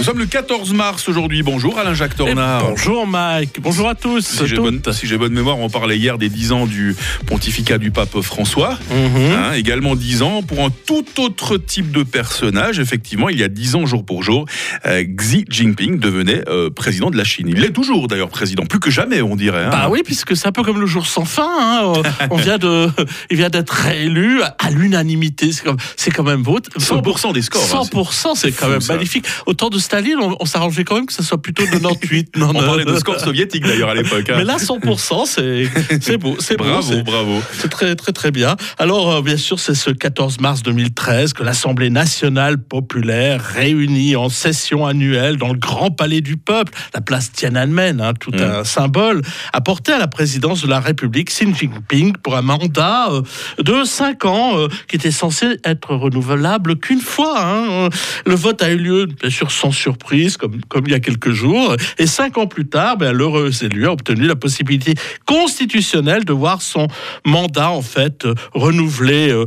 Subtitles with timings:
[0.00, 1.42] Nous sommes le 14 mars aujourd'hui.
[1.42, 2.70] Bonjour Alain-Jacques Tornard.
[2.70, 4.22] Bonjour Mike, bonjour à tous.
[4.26, 7.76] Si j'ai bonne, si j'ai bonne mémoire, on parlait hier des 10 ans du pontificat
[7.76, 8.78] du pape François.
[8.90, 9.32] Mhm.
[9.34, 12.78] Hein, également 10 ans pour un tout autre type de personnage.
[12.78, 14.46] Effectivement, il y a 10 ans jour pour jour,
[14.86, 17.52] euh, Xi Jinping devenait euh, président de la Chine.
[17.54, 19.64] Il est toujours d'ailleurs président, plus que jamais on dirait.
[19.66, 19.70] hein.
[19.70, 21.46] Bah oui, puisque c'est un peu comme le jour sans fin.
[21.60, 21.92] hein.
[22.30, 22.88] On vient de,
[23.30, 25.50] il vient d'être réélu à l'unanimité.
[25.98, 26.58] C'est quand même beau.
[26.78, 27.62] 100% des scores.
[27.74, 29.26] hein, 100%, c'est quand même magnifique.
[29.44, 32.36] Au temps de Staline, on, on s'arrangeait quand même que ça soit plutôt 98.
[32.36, 34.30] non, On parlait de scores soviétiques d'ailleurs à l'époque.
[34.30, 34.34] hein.
[34.38, 35.68] Mais là, 100%, c'est
[36.00, 36.36] c'est beau.
[36.38, 37.40] C'est beau, bravo, c'est- bravo.
[37.58, 38.54] C'est très très très bien.
[38.78, 44.28] Alors euh, bien sûr, c'est ce 14 mars 2013 que l'Assemblée nationale populaire réunie en
[44.28, 48.42] session annuelle dans le Grand Palais du Peuple, la place Tiananmen, hein, tout Mm.
[48.42, 49.22] un symbole,
[49.52, 53.22] a porté à la présidence de la République Xi Jinping pour un mandat euh,
[53.60, 57.34] de 5 ans euh, qui était censé être renouvelable qu'une fois.
[57.44, 57.88] hein.
[58.24, 61.32] Le vote a eu lieu bien sûr sans surprise, comme, comme il y a quelques
[61.32, 61.74] jours.
[61.98, 64.94] Et cinq ans plus tard, ben, l'heureux élu a obtenu la possibilité
[65.26, 66.86] constitutionnelle de voir son
[67.24, 69.44] mandat en fait euh, renouvelé euh,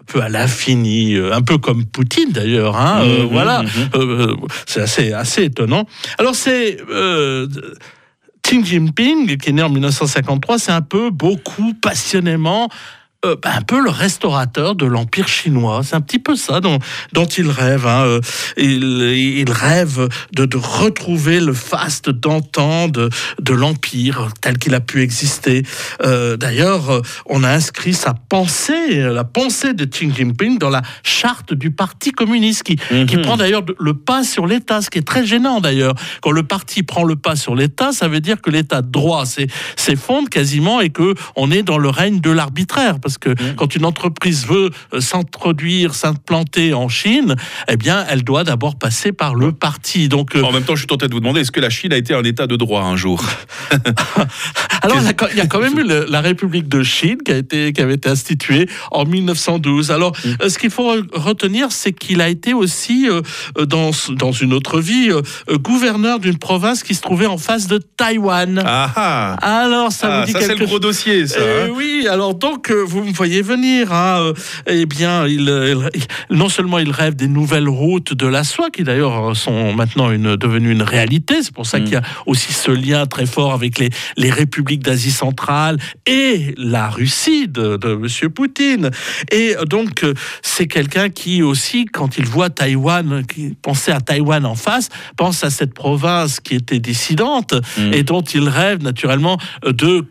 [0.00, 2.76] un peu à l'infini, euh, un peu comme Poutine d'ailleurs.
[2.76, 3.70] hein, euh, Mhm, voilà, mhm.
[3.94, 5.86] Euh, c'est assez, assez étonnant.
[6.18, 7.46] Alors c'est euh,
[8.42, 12.68] Xi Jinping qui est né en 1953, c'est un peu, beaucoup, passionnément.
[13.24, 16.78] Euh, un peu le restaurateur de l'empire chinois, c'est un petit peu ça dont,
[17.12, 17.86] dont il rêve.
[17.86, 18.02] hein.
[18.04, 18.20] Euh,
[18.56, 23.08] Il, il rêve de, de retrouver le faste d'antan de,
[23.40, 25.62] de l'empire tel qu'il a pu exister.
[26.04, 31.54] Euh, D'ailleurs, on a inscrit sa pensée, la pensée de Xi Jinping dans la charte
[31.54, 33.22] du Parti communiste, qui, qui Mhm.
[33.22, 35.94] prend d'ailleurs le pas sur l'État, ce qui est très gênant d'ailleurs.
[36.22, 39.24] Quand le parti prend le pas sur l'État, ça veut dire que l'État de droit
[39.76, 43.00] s'effondre quasiment et que on est dans le règne de l'arbitraire.
[43.00, 47.36] Parce que quand une entreprise veut euh, s'introduire, s'implanter en Chine,
[47.68, 50.08] eh bien, elle doit d'abord passer par le parti.
[50.08, 51.92] Donc, euh, En même temps, je suis tenté de vous demander est-ce que la Chine
[51.92, 53.22] a été un état de droit un jour
[54.82, 55.04] Alors, il
[55.38, 58.08] y a quand- même eu la République de Chine qui, a été, qui avait été
[58.10, 59.90] instituée en 1912.
[59.90, 60.28] Alors, Mm.
[60.42, 63.08] euh, ce qu'il faut re- retenir, c'est qu'il a été aussi,
[63.58, 65.10] dans, dans une autre vie,
[65.50, 68.62] gouverneur d'une province qui se trouvait en face de Taïwan.
[68.64, 71.38] Ah ah Alors, ça Ah, vous dit ça c'est quelque le gros dossier, ça.
[71.40, 71.72] eh hein.
[71.74, 73.92] oui, alors donc euh, vous me voyez venir.
[73.92, 74.32] Hein, euh,
[74.66, 75.40] eh bien, il,
[75.94, 79.72] il- non seulement il rêve des nouvelles routes de la soie, qui d'ailleurs euh, sont
[79.74, 81.42] maintenant une, devenues une réalité.
[81.42, 81.84] C'est pour ça Mm.
[81.84, 85.76] qu'il y a aussi ce lien très fort avec les, les républiques d'Asie centrale
[86.06, 88.90] et la Russie de, de Monsieur Poutine.
[89.30, 94.46] Et donc euh, c'est quelqu'un qui aussi, quand il voit Taïwan, qui pensait à Taïwan
[94.46, 97.92] en face, pense à cette province qui était dissidente Mm.
[97.92, 100.04] et dont il rêve naturellement de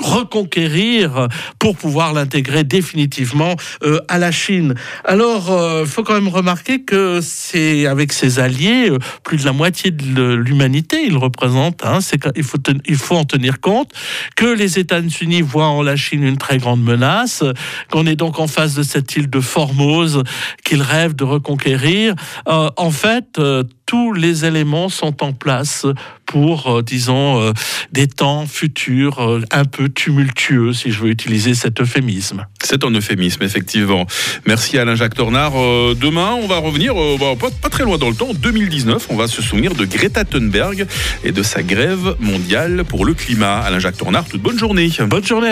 [0.00, 4.74] reconquérir pour pouvoir l'intégrer définitivement euh, à la Chine.
[5.04, 9.52] Alors, il faut quand même remarquer que c'est avec ses alliés, euh, plus de la
[9.52, 11.98] moitié de l'humanité, il représente, hein,
[12.36, 12.58] il, faut
[12.96, 13.92] faut en tenir compte,
[14.36, 17.44] que les États-Unis voient en la Chine une très grande menace,
[17.90, 20.22] qu'on est donc en face de cette île de Formose
[20.64, 22.14] qu'il rêve de reconquérir.
[22.48, 25.84] Euh, en fait, euh, tous les éléments sont en place
[26.24, 27.52] pour, euh, disons, euh,
[27.92, 32.46] des temps futurs euh, un peu tumultueux, si je veux utiliser cet euphémisme.
[32.64, 34.06] C'est un euphémisme, effectivement.
[34.46, 35.52] Merci Alain-Jacques Tornard.
[35.52, 39.16] Demain, on va revenir, bah, pas, pas très loin dans le temps, en 2019, on
[39.16, 40.86] va se souvenir de Greta Thunberg
[41.22, 43.58] et de sa grève mondiale pour le climat.
[43.58, 44.88] Alain-Jacques Tornard, toute bonne journée.
[45.06, 45.50] Bonne journée à